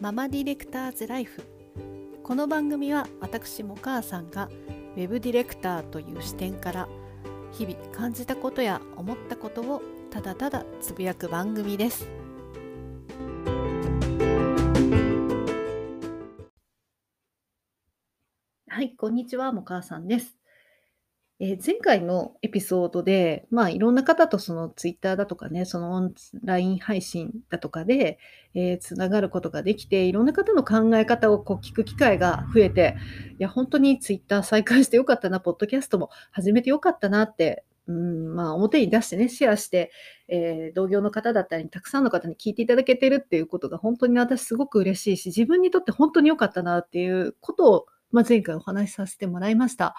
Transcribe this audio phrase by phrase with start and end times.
[0.00, 1.42] ママディレクターズライフ。
[2.22, 4.48] この番組は私も母さんが
[4.96, 6.88] ウェブディレクターという視点から
[7.52, 12.08] 日々感じたことや思ったことをただただつぶやく番組です。
[18.68, 20.39] はいこんにちはも母さんです。
[21.42, 26.12] えー、前回のエピソードで、まあ、いろんな方とそのツイッターだとかね、そのオン
[26.44, 28.18] ライン配信だとかで、
[28.52, 32.94] えー、つながることができて、いろんな方の考え方をこう聞く機会が増えて、
[33.38, 39.90] いや、本当にツイッター再開してよかったな、ポッドキャストも始めてよかったなって、うん、まあ、表に出してね、シェアして、
[40.28, 49.96] えー、同業の方だったり、たくさんの方に聞いていただけてるっていうことが本当に私すごく嬉しいし、自分にとって本当に良かったなっていうことを、まあ、前回お話しさせてもらいました。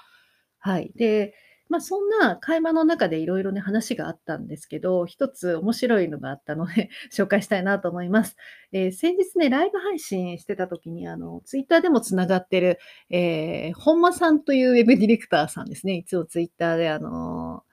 [0.61, 0.91] はい。
[0.95, 1.33] で、
[1.69, 8.35] まあ、そんな会話の中でいろいろね、話があったんですけど、一つ面白いのがあったので 紹介したいなと思います。
[8.71, 12.77] えー、先日ね、ライブ配信してた時に、あの、ツイッターでもつながってる、
[13.09, 15.95] えー、本間さんというウェブディレクターさんですね。
[15.95, 17.63] いつもツイッターで、あの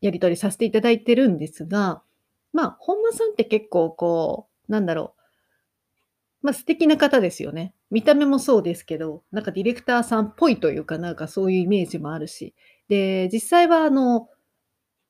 [0.00, 2.02] やり取りさせていただいてるんですが、
[2.52, 5.15] まあ、本間さんって結構こう、なんだろう、
[6.42, 7.74] まあ、素敵な方ですよね。
[7.90, 12.54] 見た目もそうですけど、なんかディレクターさんっぽいというか、なんかそういうイメージもあるし。
[12.88, 14.28] で、実際はあの、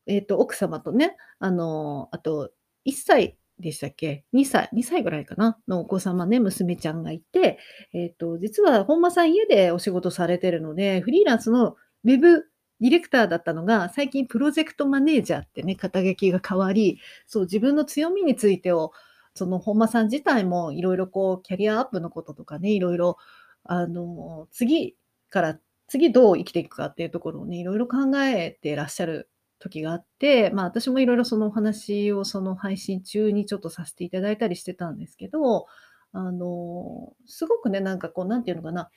[0.07, 2.51] えっ、ー、と、奥様とね、あの、あと、
[2.87, 5.59] 1歳でしたっけ ?2 歳、2歳ぐらいかな？
[5.67, 7.59] のお子様ね、娘ちゃんがいて、
[7.93, 12.47] えっ、ー、と、実は本間さん家でお仕事されてるので、フリーランスのウェブ
[12.81, 18.93] ディレクターだったのが、最近プロジェクトマネージャーってね、肩書きが変わり、そう、自分の強みについてを
[19.37, 23.19] その本間さん自体もいろいろこうキャリアアップのこととかね、いろいろ
[23.65, 24.97] あの次
[25.31, 29.29] から次どう生きていくかっていうところをね、いろいろ考えてらっしゃる
[29.59, 35.67] 時があって、まあ私もいろいろそのお話をその配信中にちょっとさせていただいたりしてたんですけど、
[36.13, 38.91] あの、すごくね、なんかこう、なんていうのかな、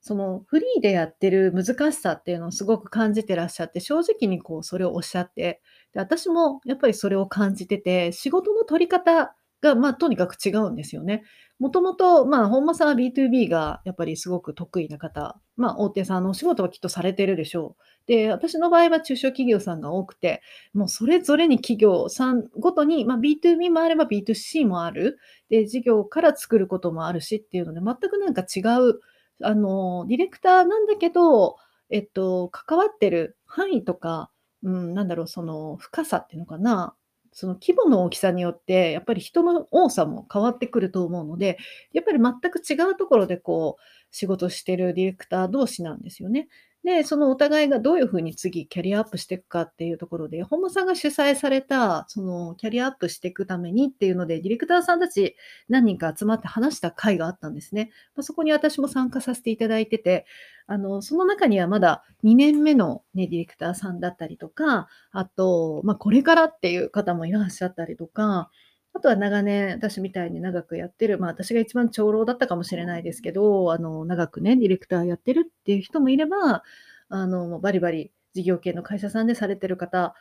[0.00, 5.60] そのフリーでやってる難しさっていうのをすごく感じてらっしゃって、正直にこうそれをおっしゃって、
[5.92, 11.22] で私もやっぱりそれを感じてて、仕事の取り方が、まあ、とにかく違うんですよね。
[11.58, 17.82] もともと、まあ、本間さんは B2B がやっぱりすごく得意な方、まあ、大手さんのお仕事はきっとされてるでしょう。
[18.06, 20.40] で、私の場合は中小企業さんが多くて、
[20.72, 25.18] もうそれぞれに企業さんごとに、まあ、B2B もあれば B2C もある。
[25.50, 29.00] で、事業から作ることもあるしっていうので、全くなんか違う、
[29.42, 31.56] あの、ディレクターなんだけど、
[31.90, 34.30] えっと、関わってる範囲とか、
[34.62, 36.94] うん、なんだろう、その深さっていうのかな、
[37.40, 41.58] その規模の大きさによって、やっぱり人の多さも変わってくると思うので、
[41.92, 46.48] やっぱり全く違うところでこう、仕事してるディレクター同士なんですよね。
[46.82, 55.36] で、そのお互いがどういうふうに次キャリアアップしていくかっていうところで、本間さんが主催された、そのキャリアアップしていくためにっていうので、ディレクターさんたち
[55.68, 57.90] 何人か集まって話した会があったんですね。
[58.16, 60.24] まあ、そこに私も参加させていただいてて、
[60.66, 68.50] あの、その中にはまだ2年目の、ね、ディレクターさんだったりとか、あと、まあ、これからっていう方もいらっしゃったりとか、
[68.92, 76.64] あとは長年、私みたいに長くやってる、まあ私が一番長老だったかもしれないですけど、あの、長くね、ディレクターやってるっていう人もいれば、
[77.08, 80.14] あの、バリバリ事業系の会社さんでされてる方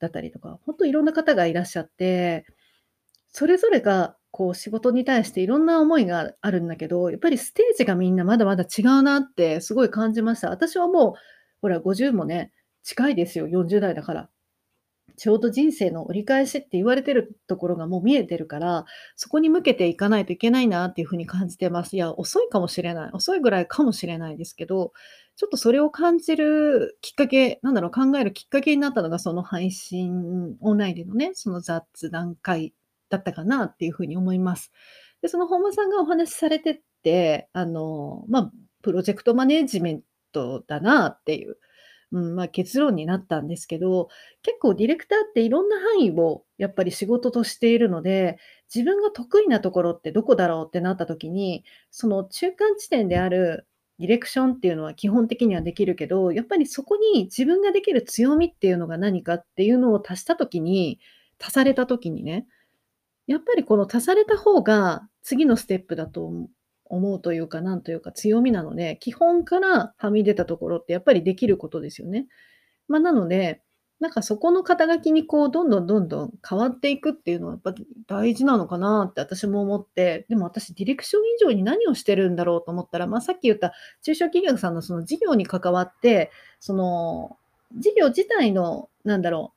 [0.00, 2.46] だったりとか、本当いろんな方がいらっしゃって、
[3.28, 10.50] それぞれがこう仕事に対していろんな思いがあるんだけど、やっぱりステージがみんなまだまだ違うなってすごい感じました。
[10.50, 11.14] 私はもう、
[11.62, 12.52] ほら、50もね、
[12.82, 14.30] 近いですよ、40代だから。
[15.16, 18.84] ちょうど人生の折り返しって言われてるところがもう見えてるから、
[19.16, 21.96] そこに向けていかないといけないなっていうふうに感じてます。
[21.96, 23.10] いや、遅いかもしれない。
[23.12, 24.92] 遅いぐらいかもしれないですけど、
[25.36, 32.74] ちょっとそれを感じるきっかけ、なんだろう、考えるきっかけになったのが、その配信、オンラインでのね、その雑談会
[33.08, 34.70] だったかなっていうふうに思います。
[35.22, 41.56] で、その本間さんがお話しされてって、あの、まあ、プロジェクトマネジメントだなっていう
[42.12, 44.08] うん、まあ、結論になったんですけど、
[44.42, 48.38] 結構ディレクターっていろんな範囲をやっぱり仕事としているので、
[48.74, 53.66] 自分が得意なところってどこだろうってなった時に、その中間地点である
[54.00, 60.98] ディレクションっていうのは基本的にはできるけど、やっぱりそこに自分ができる強みっていうのが何かっていうのを足した時に、
[61.38, 62.46] 足された時にね、
[63.26, 66.50] やっぱりこの足された方が次のステップだと思う。
[66.90, 72.26] 思うというか、なんというか強みなので、基本からはみ出たところってやっぱりできることですよね。
[72.88, 73.62] まあ、なので、
[74.00, 77.74] なんかそこの肩書きにこう、どんどんどんどん変わっていくっていうのはやっぱ
[78.08, 83.72] 大事なのかなって私も思って、でも私ディレクション以上に何をしてるんだろうと思ったら、まあ、さっき言った
[84.02, 87.36] 中小企業さんのその事業に関わって、その
[87.76, 89.52] 事業自体の、なんだろ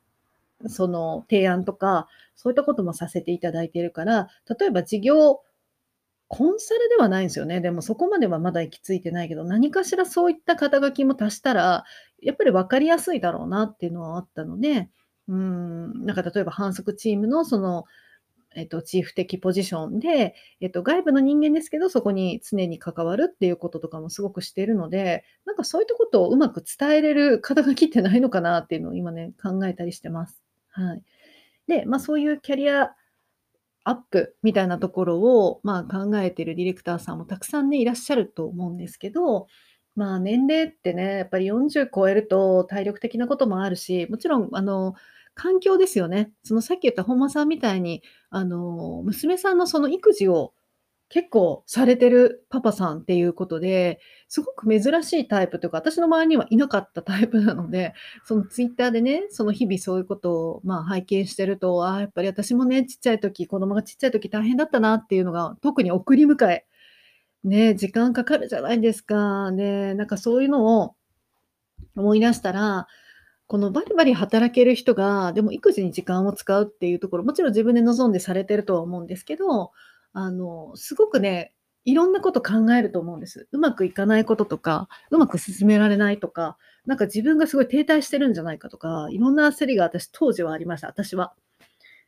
[0.62, 4.28] う、その提案とか、そういったこともさせていただいているから、
[4.58, 5.40] 例えば事業
[6.36, 7.60] コンサルではないんですよね。
[7.60, 11.84] でもそこまではまだ行き着いてないけど、何かしらそういった肩書きも足したら、
[12.20, 14.90] やっぱり分かりやすいだろうなっていうのはあったので、
[15.28, 17.84] うん、なんか例えば反則チームのその、
[18.56, 30.42] えっと、チーフ的ポジションで、えっと、外部の人間ですけど、そこに常に関わるっていうこととかもすごくしているので、なんかそういったことをうまく伝えれる肩書きってないのかなっていうのを今ね、考えたりしてます。
[30.70, 31.02] はい。
[31.68, 32.90] で、ま、そういうキャリア
[33.84, 39.46] アップみたいなところを、まあ、考えてるディレクターさんもたくさんね、いらっしゃると思うんですけど、
[39.94, 44.94] まあ、年齢ってね、やっぱり40超えると体力的なこともあるし、もちろんあの、
[45.34, 46.30] 環境ですよね。
[46.44, 50.54] そのさっき言った本間さんみたいに、あの、娘さんのその育児を
[51.14, 57.94] 結構されてるパパさんっていうことで、すごく珍しいタイプというか、私の周りにはいなかったタイプなので、
[58.26, 66.66] そのツイッターでね、その日々そういうことを、まあ、拝見してると、ああ、やっぱり私もね、ちっちゃい時、子供がちっちゃい時大変だったなっていうのが、特に送り迎え、
[67.44, 69.52] ね、時間かかるじゃないですか。
[69.52, 70.96] で、なんかそういうのを
[71.94, 72.88] 思い出したら、
[73.46, 79.70] このバリバリ働ける人が、でも育児に時間を使うっていうところ、もちろん自分で望んでされてるとは思うんですけど、
[80.14, 81.52] あの、すごくね、
[81.84, 83.48] いろんなこと考えると思うんです。
[83.52, 86.56] うまくいかないこととか、うまく進められないとか、
[86.86, 91.34] なんか自分がすごい停滞してるんじゃないかとか、いろんな焦りが私当時はありました、私は。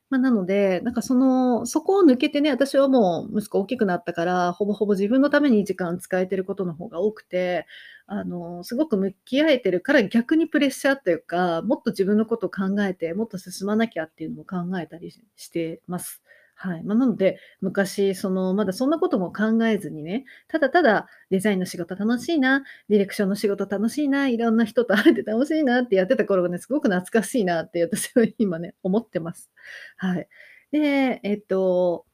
[0.08, 7.66] まあ、なので、なんかその、そこを抜けてね、私はもう息子大きくなったから、ほぼほぼ自分のために時間使えてることの方が多くて、
[8.06, 16.22] あの、すごく向き合えてるから逆にプレッシャーというか、もっと自分のことを考えて、もっと進まなきゃっていうのも考えたりしてます。
[16.58, 16.82] はい。
[16.84, 29.50] まあ、なので、昔、その、まだそんなことも考えずにね、ただただデザインの仕事楽しいな、ディレクションの仕事楽しいな、いろんな人と会えて楽しいなってやってた頃がね、すごく懐かしいなって私は 今ね、思ってます。
[29.98, 30.28] はい。
[30.72, 32.06] で、えっと、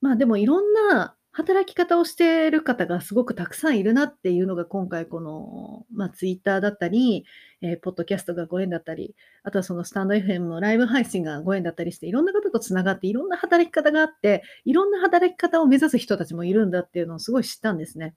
[0.00, 7.24] まあでもいろんな働き方をしている方がすごくたくさんいるなっていうのが今回この、まあ、ツイッターだったり、
[7.60, 18.14] えー、ポッドキャストがご縁だったり、あとはそのスタンド FM のライブ配信がご縁だったりして、いろんな方とつながって、いろんな働き方があって、いろんな働き方を目指す人たちもいるんだっていうのをすごい知ったんですね。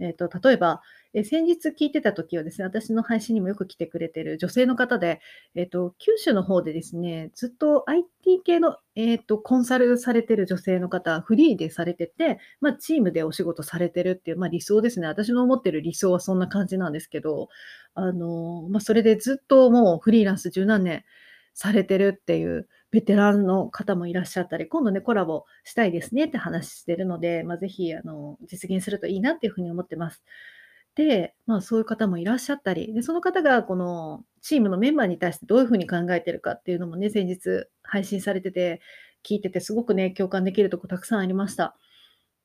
[0.00, 0.82] えっ、ー、と、例えば、
[1.12, 5.20] え先日聞いてた時はですね、私の配信にもよく来てくれてる女性の方で、
[5.54, 15.06] えっ、と、九州の方でですね、ずっと IT 系の、えっ、と、コンサルされてる女性の方、フリーでされてて、まあ、チームでお仕事されてるっていう、まあ、理想ですね。
[15.06, 17.48] 私の思ってる理想はそんな感じなんですけど、
[17.94, 21.04] あの、まあ、それでずっともうフリーランス十何年
[21.54, 30.22] されてるっていうベテランの方もいらっしゃったり、今度ね、コラボしたいですねって話してるので、まあ、ぜひ、あの、実現するといいなっていうふうに思ってます。
[30.94, 38.80] で、まあ、そういう方もいらっしゃったり、で、その方がこのチームのメンバーに対してどういうふうに考えてるかっていうのもね、先日配信されてて、
[39.28, 41.76] 聞いててすごくね、共感できるとこたくさんありました。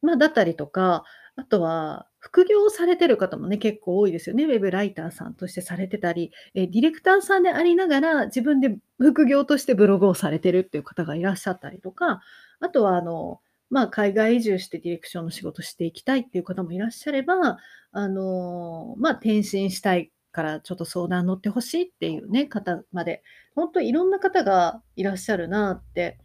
[0.01, 1.04] まあ、だったりとか、
[1.39, 4.44] あとは副業されてる方もね、結構多いですよね。
[4.44, 12.21] ウェブライターさんとしてされてたり、え、ディレクターさんでありながら、自分で副業としてブログをされてるっていう方がいらっしゃったりとか、
[12.59, 13.39] あとはあの
[13.69, 17.57] まあ、海外移住してディレクションの仕事していきたいっていう方もいらっしゃれば、
[17.91, 23.24] あの、まあ、転身したいからちょっと相談乗ってほしいっていうね、方まで、
[23.56, 26.18] 本当いろんな方がいらっしゃるなって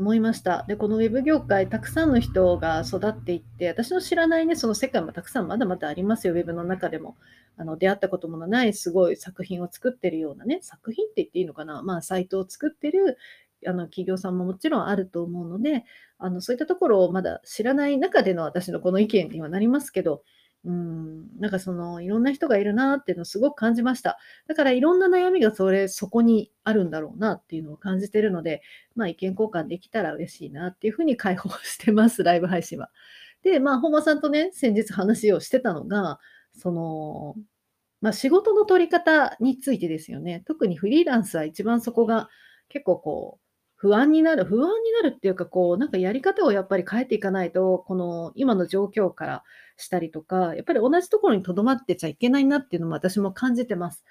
[0.00, 0.64] 思いました。
[0.66, 7.16] で、このウェブ業界、たくさんの人が育っていって、私の知らないね、その世界もたくさんまだまだありますよ、ウェブの中でも。
[7.56, 13.18] あの出会ったこともないすごい作品を作ってるようなね、作品って言っていいのかな、まあ、サイトを作ってる
[13.66, 15.84] あの企業さんももちろんあると思うので、
[16.16, 20.22] あのそういったところをまだ知らない中での私のこの意見にはなりますけど、
[20.64, 24.18] うん、なんかそのいろんな人がいるなっていうのをすごく感じました。
[24.46, 28.62] だからいろんな悩みがそれ、そこにあるんだろうなっていうのを感じてるので、
[28.94, 32.90] まあ意見交換できたら嬉しいなっていうふうに解放してます、 ライブ配信は。
[33.42, 36.18] で、まあ本間さんとね、先日話をしてたのが、
[36.52, 37.36] その、
[38.02, 40.42] まあ仕事の取り方についてですよね。
[40.46, 42.28] 特にフリーランスは一番そこが
[42.68, 43.39] 結構こう、
[43.82, 49.42] 不安になる不安になるっていうか、こう、なんかやり方をやっぱり変えていかないと、この今の状況から
[49.78, 54.04] したりとか、やっぱり同じところに留まってちゃいけないなっていうのも私も感じてます。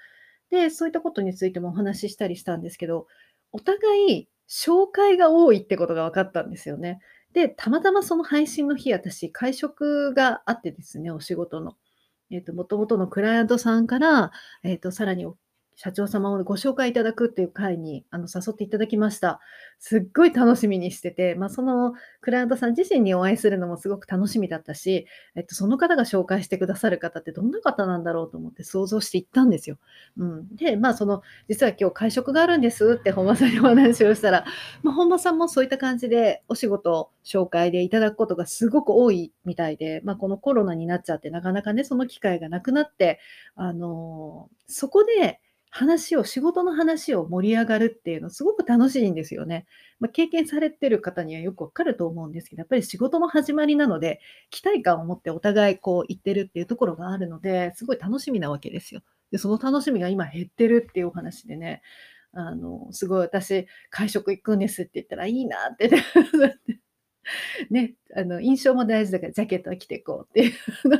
[0.50, 3.06] で、そういったことについてもお話ししたりしたんですけど、
[3.52, 6.98] お互い紹介が多いってことが分かったんですよね。
[7.32, 11.76] で、たまたまその配信の日、私、会食があってですね、お仕事の。
[12.32, 14.32] えっ、と、もともとのクライアントさんから、
[14.64, 15.26] えっ、と、さらに
[15.76, 19.40] 社長様をご紹介いただくっていう会に、あの、誘っていただきました。
[19.78, 29.78] すっごい楽しみにしてて、まあ、そのクライアントさん自身にお会いするのもすごく楽しみだったし、えっと、その方が紹介してくださる方ってどんな方なんだろうと思って想像していったんですよ。
[30.18, 30.54] うん。
[30.54, 34.44] で、まあ、その、実は今日会食があるんですって本間さんにお話をしたら、
[34.82, 43.18] まあ、本間さんもそういった感じでお仕事紹介でいただくことがすごく多いみたいで、まあ、このコロナになっちゃってなかなかね、その機会がなくなって、
[43.54, 49.66] あの、そこで、話を仕事の話を盛り上がるっていうのすごく楽しいんですよね。
[50.00, 59.02] まあ、経験されてる方にはよくわかると思うんですけど、やっぱり仕事の始まりなので、期待感を持ってお互いこう言ってるっていうところがあるので、すごい楽しみなわけですよ。
[59.30, 61.82] で、その楽しみが今減ってるっていうお話でね、
[62.32, 66.04] あの、すごい私、会食行くんですって言ったらいいなってね
[67.70, 70.52] ね、あの、印象も大事だからジャケットは着ていこうっていう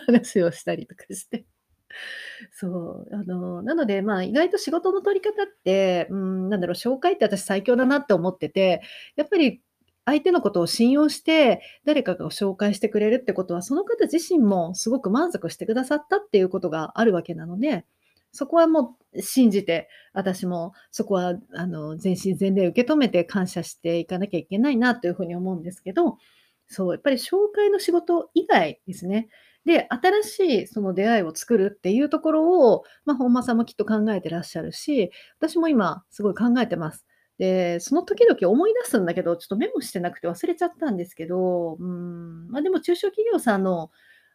[0.07, 1.45] 話をしたりとかして。
[2.53, 8.83] そう、あの、なので、まあ、意外と仕事の取り方って、うん、なんだろう、紹介って私最強だなって思ってて、
[9.17, 9.61] やっぱり
[10.05, 17.85] 相手のことを信用して、誰かが紹介してくれるってことは、その方自身もすごく満足してくださったっていうことがあるわけなので、
[18.33, 26.19] そこはもう信じて、私もそこはあの全身全霊受け止めて感謝していかなきゃいけないなというふうに思うんですけど、
[26.67, 29.29] そう、やっぱり紹介の仕事以外ですね。
[29.64, 37.07] で、新しいその出会いを作るっていうところを、まあ、本間さんもきっと考えてらっしゃるし、私も今すごい考えてます。
[37.38, 43.90] で、その時々思い出すんだけど、ちょっとメモしてなくて忘れちゃったんですけど、うん、まあ、でも中小企業さんの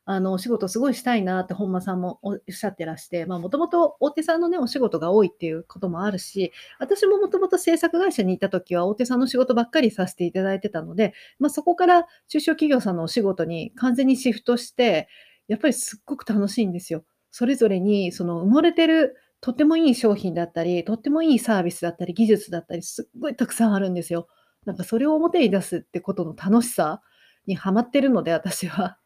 [0.08, 15.08] あの、お仕事すごいしたいなって本間さんもおっしゃってらして、まあ、もともと大手さんのね、お仕事が多いっていうこともあるし、私ももともと制作会社にいた時は大手さんの仕事ばっかりさせていただいてたので、まあ、そこから中小企業さんのお仕事に完全にシフトして、
[15.48, 17.04] やっぱりすっごく楽しいんですよ。
[17.32, 24.28] それぞれにその埋もれてるとってもいい商品だったり、とってもいいサービスだったり、技術だったり、すっごいたくさんあるんですよ。
[24.66, 27.02] なんかそれを表に出すってことの楽しさ
[27.46, 28.98] にハマってるので、私は。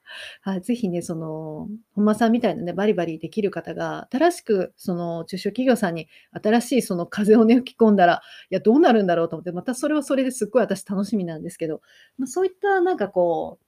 [0.42, 11.82] はい、ぜひね、その、本間さんみたいなね、バリバリできる方が、新しく、その、中小企業さんに新しいその風をね、吹き込んだら、いや、どうなるんだろうと思って、またそれはそれですっごい私楽しみなんですけど、
[12.18, 13.66] まあ、そういったなんかこう、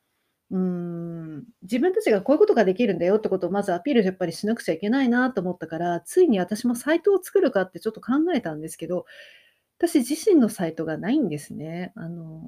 [0.51, 9.05] うーん、自分たちがこういうことができるんだよってことをまずアピールやっぱりしなくちゃいけないなと思ったから、ついに私もサイトを作るかってちょっと考えたんですけど、
[9.79, 11.91] 私自身のサイトがないんですね。
[11.95, 12.43] あの、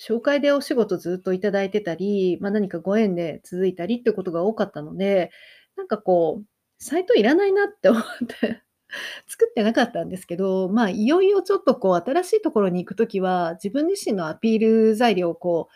[0.00, 5.30] 紹介でお仕事ずっといただいてたり、まあ、何かご縁で続いたりってことが多かったので、
[5.76, 6.46] なんかこう、
[6.78, 8.02] サイトいらないなって思っ
[8.40, 8.62] て
[9.26, 15.68] 作ってなかったんですけど、まあ、いよいよちょっとこう新しいところに行くときは、自分自身のアピール材料をこ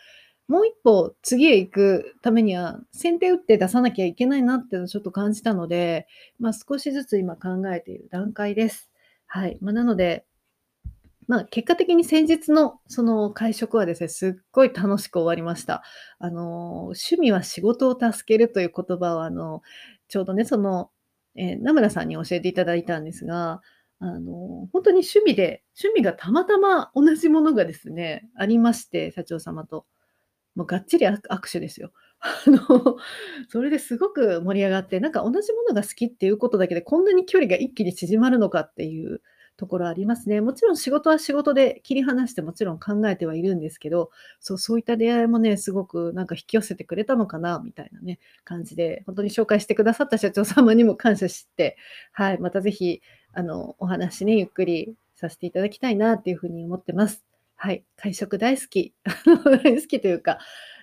[0.47, 6.07] う、もう一歩次へ行くためには、先手打って出さなきゃいけないなっていうのをちょっと感じたので、
[6.39, 8.89] まあ、少しずつ今考えている段階です。
[9.27, 9.57] はい。
[9.61, 10.25] まあ、なので、
[11.27, 15.83] まあ、結果的に先日のその会食はですね、すっごい楽しく終わりました。
[16.19, 19.61] あの、趣味は仕事を助けるという言葉を、あの、
[20.07, 20.91] ちょうどね、その、
[21.35, 23.61] えー、名村さんに教えていただいたんですが、
[23.99, 29.85] あの、本当に趣味で、趣味がたまたま同じものがですね、ありまして、社長様と。
[30.55, 31.93] もうがっちり握手ですよ。
[32.19, 32.97] あの、
[33.47, 39.21] それですごく盛り上がって、なんか同じものが好きっていうことだけで、こんなに距離が一気に縮まるのかっていう
[39.61, 40.41] ところありますね。
[40.41, 51.77] もちろん仕事は仕事で切り離してもちろん考えてはいるんですけど、そうそういった出会いもね、すごくなんか引き寄せてくれたのかなみたいなね、感じで、本当に紹介してくださった社長様にも感謝して、
[52.11, 53.03] はい、またぜひ、
[53.33, 57.23] あの、お話ね、ゆっくりさせていただきたいなっていうふうに思ってます。
[57.55, 58.95] はい、会食大好き。
[59.63, 60.39] 大好きというか、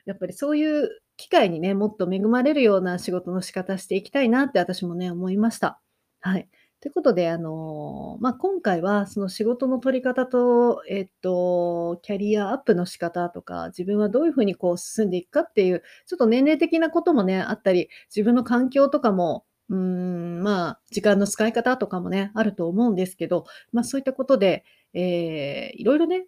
[0.06, 5.80] やっぱりそういう機会にね、もっと恵まれるような仕事の仕方していきたいなって私もね、思いました。
[6.20, 6.48] はい。
[6.80, 26.26] ということで、あの、まあ、今回はその仕事の取り方と、えっと、キャリアアップの仕方とか、自分はどういうふうにこう進んでいくかっていう、ちょっと年齢的なこともね、あったり、自分の環境とかも、うん、まあ、時間の使い方とかもね、あると思うんですけど、まあ、そういったことで、えー、いろいろね、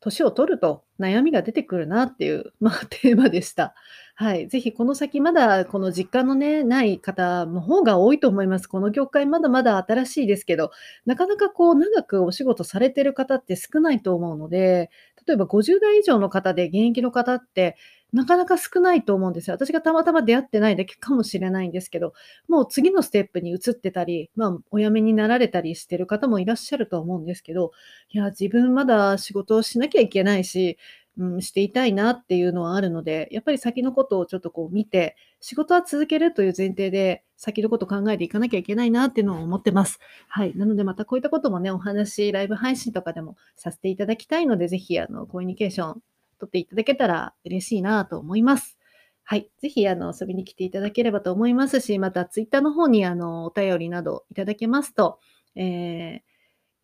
[0.00, 3.74] 年を取ると悩みが出てくるなっていう、まあ、テーマでした。
[4.20, 4.48] はい。
[4.48, 8.66] ぜひこの先まだこの実感のね、ない方の方が多いと思います。
[8.66, 10.72] この業界まだまだ新しいですけど、
[11.06, 14.90] なかなかこう長くお仕事されてる方って少ないと思うので、
[15.26, 17.76] 例えば50代以上の方で現役の方って
[18.12, 19.54] なかなか少ないと思うんですよ。
[19.54, 22.12] 私がたまたま出会ってないだけかもしれないんですけど、
[22.48, 27.70] もう次のステップに移ってたり、まあ、お辞めになられたりしてる方もいらっしゃると思うんですけど、
[28.10, 30.76] いや、自分まだ仕事をしなきゃいけないし、
[31.20, 39.98] うん、していたいなっていうのはあるので、やっぱり先のことをちょっとこう見て、仕事は続けるという前提で、先のこと考えていかなきゃいけないなっていうのを思ってます。
[40.28, 40.56] はい。
[40.56, 46.02] なのでまたこういったこともね、お話、ライブ配信とかでもさせていただきたいので、ぜひ、あの、コミュニケーション
[46.38, 48.78] 取っていただけたら嬉しいなと思います。
[49.24, 49.50] はい。
[49.58, 55.20] ぜひ、あの、遊びに来ていただければと思いますし、また、ツイッターの方に、あの、お便りなどいただけますと、
[55.54, 56.20] えー、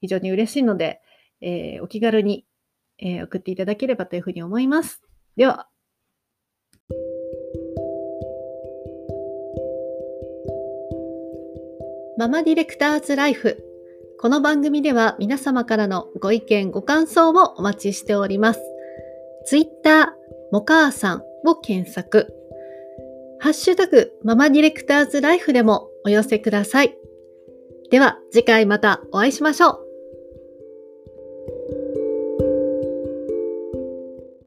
[0.01, 1.01] 非常に嬉しいので、
[1.41, 2.47] えー、お気軽に、
[2.99, 5.03] えー、送っていただければというふうに思います。
[5.37, 5.69] では、
[12.19, 13.63] ママディレクターズライフ。
[14.19, 18.61] この番組では皆様からのご意見、ご感想をお待ちしております。
[19.45, 20.07] ツイッター、
[20.51, 22.33] もかーさんを検索。
[23.39, 26.97] ハッシュタグ、ママディレクターズライフでもお寄せください。
[27.91, 29.86] では、次回またお会いしましょう。